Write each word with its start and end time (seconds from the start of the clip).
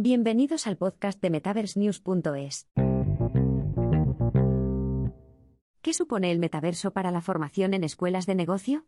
Bienvenidos 0.00 0.68
al 0.68 0.76
podcast 0.76 1.20
de 1.20 1.28
MetaverseNews.es. 1.28 2.68
¿Qué 5.82 5.92
supone 5.92 6.30
el 6.30 6.38
metaverso 6.38 6.92
para 6.92 7.10
la 7.10 7.20
formación 7.20 7.74
en 7.74 7.82
escuelas 7.82 8.24
de 8.24 8.36
negocio? 8.36 8.86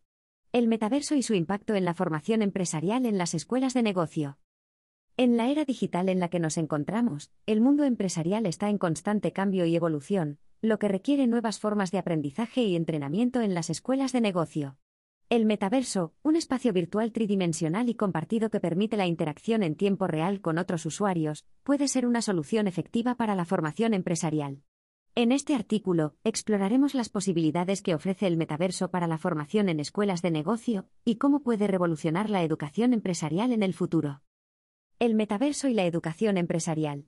El 0.53 0.69
metaverso 0.69 1.15
y 1.15 1.21
su 1.21 1.33
impacto 1.33 1.75
en 1.75 1.83
la 1.83 1.93
formación 1.93 2.41
empresarial 2.41 3.05
en 3.05 3.17
las 3.17 3.33
escuelas 3.33 3.73
de 3.73 3.83
negocio. 3.83 4.37
En 5.17 5.35
la 5.35 5.49
era 5.49 5.65
digital 5.65 6.07
en 6.07 6.21
la 6.21 6.29
que 6.29 6.39
nos 6.39 6.57
encontramos, 6.57 7.29
el 7.45 7.59
mundo 7.59 7.83
empresarial 7.83 8.45
está 8.45 8.69
en 8.69 8.77
constante 8.77 9.33
cambio 9.33 9.65
y 9.65 9.75
evolución, 9.75 10.39
lo 10.61 10.79
que 10.79 10.87
requiere 10.87 11.27
nuevas 11.27 11.59
formas 11.59 11.91
de 11.91 11.97
aprendizaje 11.97 12.61
y 12.61 12.77
entrenamiento 12.77 13.41
en 13.41 13.53
las 13.53 13.69
escuelas 13.69 14.13
de 14.13 14.21
negocio. 14.21 14.77
El 15.31 15.45
metaverso, 15.45 16.13
un 16.23 16.35
espacio 16.35 16.73
virtual 16.73 17.13
tridimensional 17.13 17.87
y 17.87 17.95
compartido 17.95 18.49
que 18.49 18.59
permite 18.59 18.97
la 18.97 19.07
interacción 19.07 19.63
en 19.63 19.75
tiempo 19.75 20.05
real 20.05 20.41
con 20.41 20.57
otros 20.57 20.85
usuarios, 20.85 21.45
puede 21.63 21.87
ser 21.87 22.05
una 22.05 22.21
solución 22.21 22.67
efectiva 22.67 23.15
para 23.15 23.33
la 23.33 23.45
formación 23.45 23.93
empresarial. 23.93 24.61
En 25.15 25.31
este 25.31 25.55
artículo, 25.55 26.17
exploraremos 26.25 26.95
las 26.95 27.07
posibilidades 27.07 27.81
que 27.81 27.95
ofrece 27.95 28.27
el 28.27 28.35
metaverso 28.35 28.91
para 28.91 29.07
la 29.07 29.17
formación 29.17 29.69
en 29.69 29.79
escuelas 29.79 30.21
de 30.21 30.31
negocio 30.31 30.89
y 31.05 31.15
cómo 31.15 31.43
puede 31.43 31.65
revolucionar 31.65 32.29
la 32.29 32.43
educación 32.43 32.91
empresarial 32.91 33.53
en 33.53 33.63
el 33.63 33.73
futuro. 33.73 34.23
El 34.99 35.15
metaverso 35.15 35.69
y 35.69 35.73
la 35.73 35.85
educación 35.85 36.35
empresarial. 36.35 37.05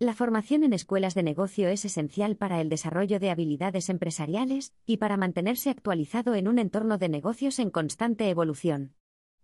La 0.00 0.12
formación 0.12 0.64
en 0.64 0.72
escuelas 0.72 1.14
de 1.14 1.22
negocio 1.22 1.68
es 1.68 1.84
esencial 1.84 2.36
para 2.36 2.60
el 2.60 2.68
desarrollo 2.68 3.20
de 3.20 3.30
habilidades 3.30 3.88
empresariales 3.88 4.74
y 4.86 4.96
para 4.96 5.16
mantenerse 5.16 5.70
actualizado 5.70 6.34
en 6.34 6.48
un 6.48 6.58
entorno 6.58 6.98
de 6.98 7.08
negocios 7.08 7.60
en 7.60 7.70
constante 7.70 8.28
evolución. 8.28 8.94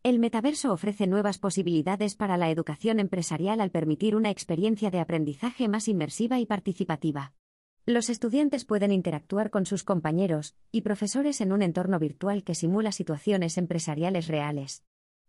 El 0.02 0.18
metaverso 0.18 0.72
ofrece 0.72 1.06
nuevas 1.06 1.38
posibilidades 1.38 2.16
para 2.16 2.36
la 2.36 2.50
educación 2.50 2.98
empresarial 2.98 3.60
al 3.60 3.70
permitir 3.70 4.16
una 4.16 4.30
experiencia 4.30 4.90
de 4.90 4.98
aprendizaje 4.98 5.68
más 5.68 5.86
inmersiva 5.86 6.40
y 6.40 6.46
participativa. 6.46 7.32
Los 7.86 8.10
estudiantes 8.10 8.64
pueden 8.64 8.90
interactuar 8.90 9.50
con 9.50 9.66
sus 9.66 9.84
compañeros 9.84 10.56
y 10.72 10.80
profesores 10.80 11.40
en 11.40 11.52
un 11.52 11.62
entorno 11.62 12.00
virtual 12.00 12.42
que 12.42 12.56
simula 12.56 12.90
situaciones 12.90 13.56
empresariales 13.56 14.26
reales. 14.26 14.82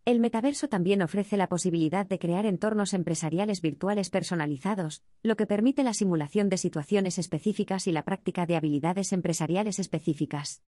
El 0.03 0.19
metaverso 0.19 0.67
también 0.67 1.03
ofrece 1.03 1.37
la 1.37 1.47
posibilidad 1.47 2.07
de 2.07 2.17
crear 2.17 2.47
entornos 2.47 2.95
empresariales 2.95 3.61
virtuales 3.61 4.09
personalizados, 4.09 5.03
lo 5.21 5.35
que 5.35 5.45
permite 5.45 5.83
la 5.83 5.93
simulación 5.93 6.49
de 6.49 6.57
situaciones 6.57 7.19
específicas 7.19 7.85
y 7.85 7.91
la 7.91 8.03
práctica 8.03 8.47
de 8.47 8.55
habilidades 8.55 9.13
empresariales 9.13 9.77
específicas. 9.77 10.63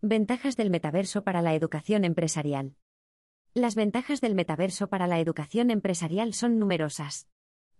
Ventajas 0.00 0.56
del 0.56 0.70
metaverso 0.70 1.24
para 1.24 1.42
la 1.42 1.54
educación 1.54 2.04
empresarial. 2.04 2.74
Las 3.52 3.74
ventajas 3.74 4.22
del 4.22 4.34
metaverso 4.34 4.88
para 4.88 5.06
la 5.08 5.20
educación 5.20 5.70
empresarial 5.70 6.32
son 6.32 6.58
numerosas. 6.58 7.28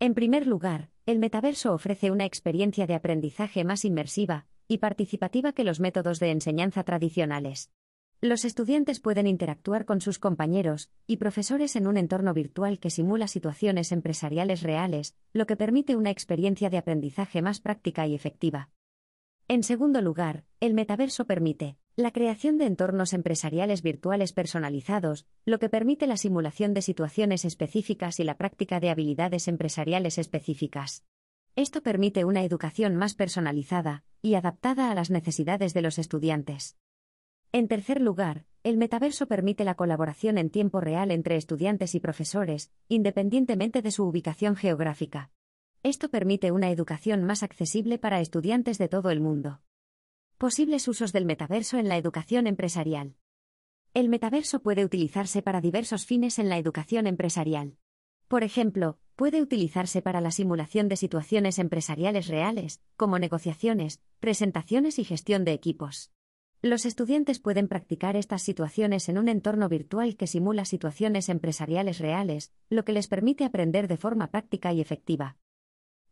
En 0.00 0.12
primer 0.12 0.46
lugar, 0.46 0.90
el 1.06 1.18
metaverso 1.18 1.72
ofrece 1.72 2.10
una 2.10 2.26
experiencia 2.26 2.86
de 2.86 2.94
aprendizaje 2.94 3.64
más 3.64 3.86
inmersiva 3.86 4.46
y 4.68 4.78
participativa 4.78 5.52
que 5.52 5.64
los 5.64 5.80
métodos 5.80 6.20
de 6.20 6.30
enseñanza 6.30 6.84
tradicionales. 6.84 7.70
Los 8.20 8.44
estudiantes 8.44 9.00
pueden 9.00 9.26
interactuar 9.26 9.84
con 9.84 10.00
sus 10.00 10.18
compañeros 10.18 10.90
y 11.06 11.18
profesores 11.18 11.76
en 11.76 11.86
un 11.86 11.96
entorno 11.96 12.32
virtual 12.32 12.78
que 12.78 12.90
simula 12.90 13.28
situaciones 13.28 13.92
empresariales 13.92 14.62
reales, 14.62 15.14
lo 15.32 15.46
que 15.46 15.56
permite 15.56 15.96
una 15.96 16.10
experiencia 16.10 16.70
de 16.70 16.78
aprendizaje 16.78 17.42
más 17.42 17.60
práctica 17.60 18.06
y 18.06 18.14
efectiva. 18.14 18.70
En 19.46 19.62
segundo 19.62 20.00
lugar, 20.00 20.44
el 20.60 20.72
metaverso 20.72 21.26
permite 21.26 21.76
la 21.96 22.10
creación 22.10 22.58
de 22.58 22.64
entornos 22.64 23.12
empresariales 23.12 23.82
virtuales 23.82 24.32
personalizados, 24.32 25.26
lo 25.44 25.58
que 25.58 25.68
permite 25.68 26.06
la 26.06 26.16
simulación 26.16 26.74
de 26.74 26.82
situaciones 26.82 27.44
específicas 27.44 28.18
y 28.18 28.24
la 28.24 28.36
práctica 28.36 28.80
de 28.80 28.90
habilidades 28.90 29.46
empresariales 29.46 30.18
específicas. 30.18 31.04
Esto 31.56 31.82
permite 31.82 32.24
una 32.24 32.42
educación 32.42 32.96
más 32.96 33.14
personalizada 33.14 34.02
y 34.22 34.34
adaptada 34.34 34.90
a 34.90 34.94
las 34.94 35.10
necesidades 35.10 35.72
de 35.72 35.82
los 35.82 35.98
estudiantes. 35.98 36.76
En 37.54 37.68
tercer 37.68 38.00
lugar, 38.00 38.46
el 38.64 38.76
metaverso 38.76 39.28
permite 39.28 39.62
la 39.62 39.76
colaboración 39.76 40.38
en 40.38 40.50
tiempo 40.50 40.80
real 40.80 41.12
entre 41.12 41.36
estudiantes 41.36 41.94
y 41.94 42.00
profesores, 42.00 42.72
independientemente 42.88 43.80
de 43.80 43.92
su 43.92 44.02
ubicación 44.02 44.56
geográfica. 44.56 45.30
Esto 45.84 46.08
permite 46.08 46.50
una 46.50 46.72
educación 46.72 47.22
más 47.22 47.44
accesible 47.44 47.96
para 47.96 48.20
estudiantes 48.20 48.76
de 48.76 48.88
todo 48.88 49.10
el 49.10 49.20
mundo. 49.20 49.60
Posibles 50.36 50.88
usos 50.88 51.12
del 51.12 51.26
metaverso 51.26 51.78
en 51.78 51.88
la 51.88 51.96
educación 51.96 52.48
empresarial. 52.48 53.14
El 53.92 54.08
metaverso 54.08 54.60
puede 54.60 54.84
utilizarse 54.84 55.40
para 55.40 55.60
diversos 55.60 56.06
fines 56.06 56.40
en 56.40 56.48
la 56.48 56.58
educación 56.58 57.06
empresarial. 57.06 57.76
Por 58.26 58.42
ejemplo, 58.42 58.98
puede 59.14 59.40
utilizarse 59.40 60.02
para 60.02 60.20
la 60.20 60.32
simulación 60.32 60.88
de 60.88 60.96
situaciones 60.96 61.60
empresariales 61.60 62.26
reales, 62.26 62.80
como 62.96 63.20
negociaciones, 63.20 64.00
presentaciones 64.18 64.98
y 64.98 65.04
gestión 65.04 65.44
de 65.44 65.52
equipos. 65.52 66.10
Los 66.64 66.86
estudiantes 66.86 67.40
pueden 67.40 67.68
practicar 67.68 68.16
estas 68.16 68.40
situaciones 68.40 69.10
en 69.10 69.18
un 69.18 69.28
entorno 69.28 69.68
virtual 69.68 70.16
que 70.16 70.26
simula 70.26 70.64
situaciones 70.64 71.28
empresariales 71.28 71.98
reales, 71.98 72.54
lo 72.70 72.86
que 72.86 72.94
les 72.94 73.06
permite 73.06 73.44
aprender 73.44 73.86
de 73.86 73.98
forma 73.98 74.28
práctica 74.28 74.72
y 74.72 74.80
efectiva. 74.80 75.36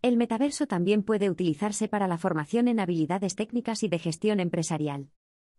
El 0.02 0.18
metaverso 0.18 0.66
también 0.66 1.04
puede 1.04 1.30
utilizarse 1.30 1.88
para 1.88 2.06
la 2.06 2.18
formación 2.18 2.68
en 2.68 2.80
habilidades 2.80 3.34
técnicas 3.34 3.82
y 3.82 3.88
de 3.88 3.98
gestión 3.98 4.40
empresarial. 4.40 5.08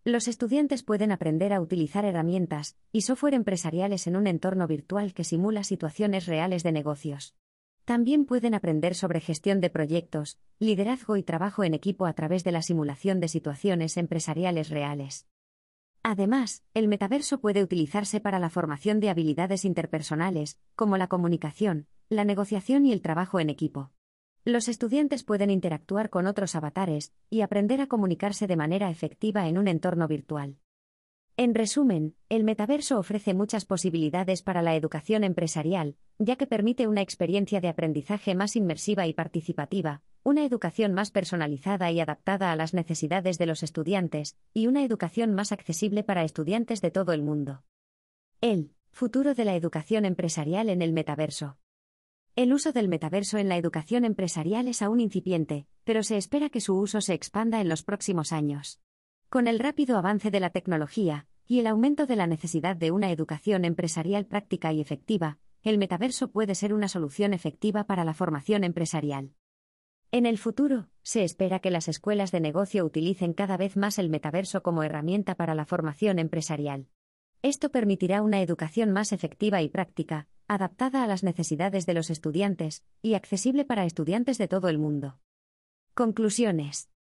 Los 0.04 0.28
estudiantes 0.28 0.84
pueden 0.84 1.12
aprender 1.12 1.54
a 1.54 1.60
utilizar 1.60 2.06
herramientas 2.06 2.78
y 2.92 3.02
software 3.02 3.34
empresariales 3.34 4.06
en 4.06 4.16
un 4.16 4.28
entorno 4.28 4.68
virtual 4.68 5.16
que 5.16 5.24
simula 5.24 5.64
situaciones 5.64 6.28
reales 6.28 6.62
de 6.62 6.72
negocios. 6.72 7.34
También 7.86 8.26
pueden 8.26 8.54
aprender 8.54 8.96
sobre 8.96 9.20
gestión 9.20 9.60
de 9.60 9.70
proyectos, 9.70 10.40
liderazgo 10.58 11.18
y 11.18 11.24
trabajo 11.24 11.66
en 11.66 11.74
equipo 11.74 12.06
a 12.06 12.14
través 12.14 12.46
de 12.46 12.54
la 12.54 12.62
simulación 12.62 13.20
de 13.20 13.28
situaciones 13.28 13.98
empresariales 13.98 14.70
reales. 14.70 15.28
Además, 16.02 16.64
el 16.74 16.88
metaverso 16.88 17.42
puede 17.42 17.62
utilizarse 17.62 18.22
para 18.22 18.40
la 18.40 18.50
formación 18.50 19.02
de 19.02 19.10
habilidades 19.10 19.66
interpersonales, 19.66 20.60
como 20.76 20.98
la 20.98 21.08
comunicación, 21.08 21.88
la 22.10 22.24
negociación 22.24 22.86
y 22.86 22.94
el 22.94 23.02
trabajo 23.02 23.42
en 23.42 23.50
equipo. 23.50 23.92
Los 24.46 24.70
estudiantes 24.70 25.24
pueden 25.24 25.50
interactuar 25.50 26.10
con 26.10 26.26
otros 26.26 26.56
avatares 26.56 27.14
y 27.30 27.42
aprender 27.42 27.82
a 27.82 27.88
comunicarse 27.88 28.48
de 28.48 28.58
manera 28.58 28.90
efectiva 28.90 29.48
en 29.48 29.58
un 29.58 29.68
entorno 29.68 30.08
virtual. 30.08 30.58
En 31.36 31.56
resumen, 31.56 32.16
el 32.30 32.44
metaverso 32.44 33.00
ofrece 33.00 33.34
muchas 33.34 33.66
posibilidades 33.66 34.44
para 34.44 34.62
la 34.62 34.76
educación 34.76 35.24
empresarial, 35.24 35.96
ya 36.20 36.36
que 36.36 36.46
permite 36.46 36.88
una 36.88 37.02
experiencia 37.02 37.60
de 37.60 37.70
aprendizaje 37.70 38.36
más 38.36 38.56
inmersiva 38.56 39.08
y 39.08 39.14
participativa, 39.14 40.04
una 40.22 40.46
educación 40.46 40.94
más 40.94 41.10
personalizada 41.10 41.92
y 41.92 42.00
adaptada 42.00 42.52
a 42.52 42.56
las 42.56 42.76
necesidades 42.76 43.40
de 43.40 43.48
los 43.48 43.64
estudiantes, 43.64 44.38
y 44.54 44.68
una 44.68 44.84
educación 44.84 45.34
más 45.34 45.52
accesible 45.52 46.04
para 46.04 46.24
estudiantes 46.24 46.82
de 46.82 46.92
todo 46.92 47.14
el 47.14 47.24
mundo. 47.24 47.64
El 48.40 48.76
futuro 48.92 49.34
de 49.34 49.46
la 49.46 49.56
educación 49.56 50.06
empresarial 50.06 50.70
en 50.70 50.84
el 50.84 50.94
metaverso. 50.94 51.58
El 52.36 52.54
uso 52.54 52.74
del 52.74 52.88
metaverso 52.88 53.40
en 53.40 53.50
la 53.50 53.58
educación 53.58 54.06
empresarial 54.06 54.68
es 54.68 54.84
aún 54.84 55.00
incipiente, 55.00 55.66
pero 55.84 56.04
se 56.04 56.18
espera 56.18 56.50
que 56.50 56.62
su 56.62 56.78
uso 56.78 57.02
se 57.02 57.16
expanda 57.16 57.60
en 57.60 57.70
los 57.70 57.82
próximos 57.82 58.32
años. 58.32 58.80
Con 59.34 59.48
el 59.48 59.58
rápido 59.58 59.98
avance 59.98 60.30
de 60.30 60.40
la 60.40 60.52
tecnología 60.52 61.26
y 61.48 61.58
el 61.58 61.66
aumento 61.66 62.06
de 62.06 62.16
la 62.16 62.28
necesidad 62.28 62.76
de 62.76 62.92
una 62.92 63.10
educación 63.10 63.66
empresarial 63.66 64.28
práctica 64.28 64.72
y 64.74 64.80
efectiva, 64.80 65.40
el 65.64 65.80
metaverso 65.80 66.30
puede 66.30 66.54
ser 66.54 66.72
una 66.72 66.88
solución 66.88 67.34
efectiva 67.34 67.86
para 67.86 68.04
la 68.04 68.14
formación 68.14 68.64
empresarial. 68.64 69.34
En 70.12 70.28
el 70.28 70.38
futuro, 70.38 70.88
se 71.02 71.24
espera 71.24 71.58
que 71.58 71.72
las 71.72 71.88
escuelas 71.88 72.32
de 72.32 72.42
negocio 72.42 72.86
utilicen 72.86 73.34
cada 73.34 73.58
vez 73.58 73.76
más 73.76 73.98
el 73.98 74.12
metaverso 74.12 74.62
como 74.62 74.84
herramienta 74.84 75.34
para 75.34 75.56
la 75.56 75.66
formación 75.66 76.20
empresarial. 76.20 76.86
Esto 77.42 77.72
permitirá 77.72 78.22
una 78.22 78.40
educación 78.40 78.92
más 78.92 79.14
efectiva 79.14 79.64
y 79.64 79.70
práctica, 79.70 80.28
adaptada 80.48 81.04
a 81.04 81.08
las 81.08 81.24
necesidades 81.24 81.88
de 81.88 81.96
los 81.96 82.12
estudiantes, 82.12 82.84
y 83.02 83.16
accesible 83.16 83.66
para 83.66 83.86
estudiantes 83.86 84.38
de 84.38 84.48
todo 84.48 84.70
el 84.70 84.78
mundo. 84.78 85.18
Conclusiones. 85.96 86.93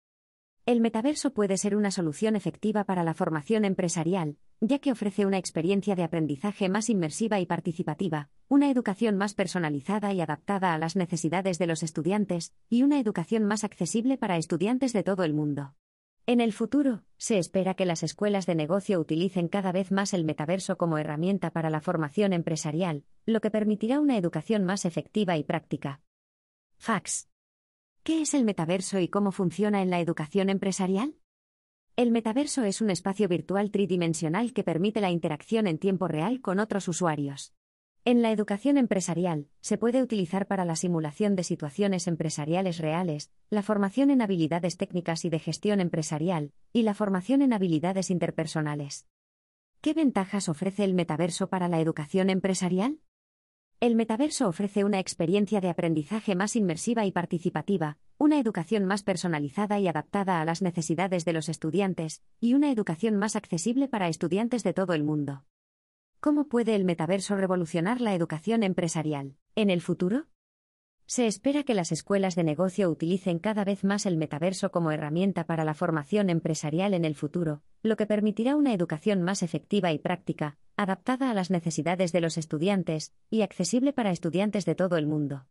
El 0.65 0.81
metaverso 0.81 1.33
puede 1.33 1.57
ser 1.57 1.75
una 1.75 1.91
solución 1.91 2.37
efectiva 2.37 2.85
para 2.85 3.03
la 3.03 3.15
formación 3.15 3.65
empresarial, 3.65 4.37
ya 4.61 4.79
que 4.79 4.93
ofrece 4.93 5.27
una 5.27 5.39
experiencia 5.39 5.97
de 5.97 6.05
aprendizaje 6.05 6.69
más 6.69 6.89
inmersiva 6.89 7.41
y 7.41 7.47
participativa, 7.47 8.31
una 8.47 8.71
educación 8.71 9.17
más 9.17 9.35
personalizada 9.35 10.13
y 10.13 10.21
adaptada 10.21 10.73
a 10.73 10.79
las 10.79 10.95
necesidades 10.95 11.59
de 11.59 11.67
los 11.67 11.83
estudiantes, 11.83 12.55
y 12.69 12.85
una 12.85 13.01
educación 13.01 13.45
más 13.45 13.65
accesible 13.65 14.19
para 14.19 14.37
estudiantes 14.37 14.93
de 14.93 15.03
todo 15.03 15.25
el 15.25 15.35
mundo. 15.35 15.75
En 16.27 16.41
el 16.41 16.53
futuro, 16.53 17.03
se 17.17 17.39
espera 17.39 17.75
que 17.75 17.85
las 17.85 18.05
escuelas 18.05 18.47
de 18.47 18.55
negocio 18.55 19.01
utilicen 19.01 19.49
cada 19.49 19.73
vez 19.73 19.91
más 19.91 20.15
el 20.15 20.25
metaverso 20.25 20.79
como 20.79 20.97
herramienta 20.97 21.51
para 21.51 21.71
la 21.71 21.81
formación 21.81 22.33
empresarial, 22.33 23.03
lo 23.27 23.41
que 23.41 23.51
permitirá 23.51 23.99
una 23.99 24.17
educación 24.17 24.63
más 24.63 24.85
efectiva 24.85 25.37
y 25.37 25.43
práctica. 25.43 26.03
Fax. 26.79 27.32
¿Qué 28.05 28.23
es 28.23 28.35
el 28.35 28.43
metaverso 28.45 28.99
y 28.99 29.07
cómo 29.07 29.31
funciona 29.31 29.81
en 29.81 29.89
la 29.89 30.01
educación 30.01 30.51
empresarial? 30.51 31.15
El 31.95 32.11
metaverso 32.11 32.65
es 32.65 32.81
un 32.81 32.91
espacio 32.91 33.29
virtual 33.29 33.71
tridimensional 33.71 34.53
que 34.53 34.65
permite 34.65 35.01
la 35.01 35.13
interacción 35.13 35.69
en 35.69 35.79
tiempo 35.79 36.09
real 36.09 36.41
con 36.41 36.59
otros 36.59 36.89
usuarios. 36.89 37.55
En 38.05 38.21
la 38.21 38.33
educación 38.33 38.77
empresarial, 38.77 39.47
se 39.61 39.79
puede 39.79 40.03
utilizar 40.03 40.49
para 40.49 40.65
la 40.65 40.75
simulación 40.75 41.37
de 41.37 41.45
situaciones 41.45 42.09
empresariales 42.09 42.79
reales, 42.79 43.31
la 43.51 43.63
formación 43.63 44.11
en 44.11 44.21
habilidades 44.21 44.79
técnicas 44.79 45.25
y 45.25 45.31
de 45.31 45.39
gestión 45.39 45.81
empresarial, 45.81 46.51
y 46.73 46.83
la 46.83 46.95
formación 46.95 47.41
en 47.41 47.53
habilidades 47.53 48.11
interpersonales. 48.11 49.07
¿Qué 49.81 49.95
ventajas 49.95 50.49
ofrece 50.49 50.83
el 50.83 50.95
metaverso 50.95 51.51
para 51.51 51.69
la 51.69 51.81
educación 51.81 52.31
empresarial? 52.31 52.99
El 53.83 53.97
metaverso 53.97 54.47
ofrece 54.47 54.85
una 54.85 55.01
experiencia 55.01 55.61
de 55.61 55.69
aprendizaje 55.69 56.37
más 56.37 56.55
inmersiva 56.55 57.05
y 57.05 57.11
participativa, 57.11 57.99
una 58.17 58.39
educación 58.39 58.85
más 58.85 59.03
personalizada 59.03 59.81
y 59.81 59.89
adaptada 59.89 60.41
a 60.41 60.45
las 60.45 60.63
necesidades 60.63 61.25
de 61.25 61.33
los 61.33 61.49
estudiantes, 61.49 62.23
y 62.39 62.55
una 62.55 62.71
educación 62.71 63.17
más 63.17 63.35
accesible 63.35 63.89
para 63.89 64.07
estudiantes 64.07 64.63
de 64.63 64.73
todo 64.73 64.95
el 64.95 65.03
mundo. 65.03 65.47
¿Cómo 66.21 66.47
puede 66.47 66.77
el 66.77 66.85
metaverso 66.85 67.35
revolucionar 67.35 68.01
la 68.01 68.15
educación 68.15 68.63
empresarial? 68.63 69.35
¿En 69.57 69.69
el 69.69 69.81
futuro? 69.81 70.27
Se 71.15 71.27
espera 71.27 71.63
que 71.63 71.75
las 71.75 71.93
escuelas 71.93 72.37
de 72.37 72.43
negocio 72.43 72.89
utilicen 72.89 73.39
cada 73.39 73.67
vez 73.67 73.85
más 73.85 74.07
el 74.07 74.17
metaverso 74.17 74.71
como 74.71 74.93
herramienta 74.93 75.45
para 75.45 75.63
la 75.63 75.75
formación 75.75 76.31
empresarial 76.31 76.95
en 76.95 77.05
el 77.05 77.15
futuro, 77.15 77.61
lo 77.83 77.97
que 77.97 78.07
permitirá 78.07 78.57
una 78.57 78.73
educación 78.73 79.21
más 79.21 79.43
efectiva 79.43 79.93
y 79.93 79.99
práctica, 79.99 80.57
adaptada 80.75 81.31
a 81.31 81.35
las 81.35 81.51
necesidades 81.51 82.13
de 82.13 82.23
los 82.23 82.39
estudiantes, 82.39 83.13
y 83.29 83.43
accesible 83.43 83.93
para 83.93 84.11
estudiantes 84.11 84.65
de 84.65 84.75
todo 84.75 84.97
el 84.97 85.07
mundo. 85.07 85.45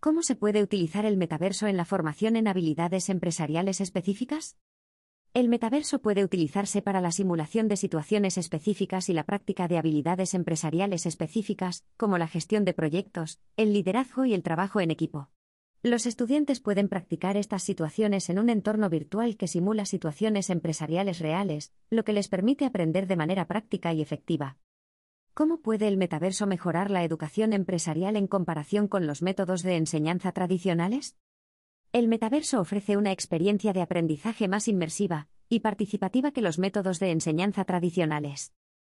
¿Cómo 0.00 0.24
se 0.24 0.34
puede 0.34 0.60
utilizar 0.60 1.06
el 1.06 1.16
metaverso 1.16 1.68
en 1.68 1.76
la 1.76 1.84
formación 1.84 2.34
en 2.34 2.48
habilidades 2.48 3.10
empresariales 3.10 3.80
específicas? 3.80 4.56
El 5.32 5.48
metaverso 5.48 6.00
puede 6.00 6.24
utilizarse 6.24 6.82
para 6.82 7.00
la 7.00 7.12
simulación 7.12 7.68
de 7.68 7.76
situaciones 7.76 8.36
específicas 8.36 9.08
y 9.08 9.12
la 9.12 9.22
práctica 9.22 9.68
de 9.68 9.78
habilidades 9.78 10.34
empresariales 10.34 11.06
específicas, 11.06 11.84
como 11.96 12.18
la 12.18 12.26
gestión 12.26 12.64
de 12.64 12.74
proyectos, 12.74 13.38
el 13.56 13.72
liderazgo 13.72 14.24
y 14.24 14.34
el 14.34 14.42
trabajo 14.42 14.80
en 14.80 14.90
equipo. 14.90 15.30
Los 15.84 16.06
estudiantes 16.06 16.58
pueden 16.58 16.88
practicar 16.88 17.36
estas 17.36 17.62
situaciones 17.62 18.28
en 18.28 18.40
un 18.40 18.50
entorno 18.50 18.90
virtual 18.90 19.36
que 19.36 19.46
simula 19.46 19.84
situaciones 19.84 20.50
empresariales 20.50 21.20
reales, 21.20 21.72
lo 21.90 22.02
que 22.02 22.12
les 22.12 22.26
permite 22.28 22.64
aprender 22.64 23.06
de 23.06 23.16
manera 23.16 23.46
práctica 23.46 23.92
y 23.92 24.02
efectiva. 24.02 24.58
¿Cómo 25.32 25.60
puede 25.60 25.86
el 25.86 25.96
metaverso 25.96 26.48
mejorar 26.48 26.90
la 26.90 27.04
educación 27.04 27.52
empresarial 27.52 28.16
en 28.16 28.26
comparación 28.26 28.88
con 28.88 29.06
los 29.06 29.22
métodos 29.22 29.62
de 29.62 29.76
enseñanza 29.76 30.32
tradicionales? 30.32 31.16
El 31.92 32.06
metaverso 32.06 32.60
ofrece 32.60 32.96
una 32.96 33.10
experiencia 33.10 33.72
de 33.72 33.82
aprendizaje 33.82 34.46
más 34.46 34.68
inmersiva 34.68 35.26
y 35.48 35.58
participativa 35.58 36.30
que 36.30 36.40
los 36.40 36.60
métodos 36.60 37.00
de 37.00 37.10
enseñanza 37.10 37.64
tradicionales. 37.64 38.52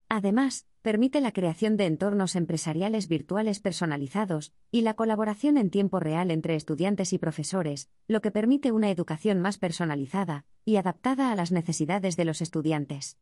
Además, 0.08 0.66
permite 0.81 1.20
la 1.20 1.32
creación 1.32 1.76
de 1.76 1.84
entornos 1.84 2.37
empresariales 2.37 3.08
virtuales 3.08 3.60
personalizados 3.60 4.54
y 4.70 4.81
la 4.81 4.94
colaboración 4.94 5.58
en 5.58 5.69
tiempo 5.69 6.00
real 6.00 6.31
entre 6.31 6.54
estudiantes 6.54 7.12
y 7.12 7.19
profesores, 7.19 7.90
lo 8.08 8.22
que 8.22 8.31
permite 8.31 8.72
una 8.72 8.90
educación 8.90 9.40
más 9.42 9.58
personalizada 9.58 10.46
y 10.64 10.76
adaptada 10.76 11.31
a 11.31 11.37
las 11.37 11.52
necesidades 11.52 12.16
de 12.16 12.25
los 12.25 12.40
estudiantes. 12.40 13.19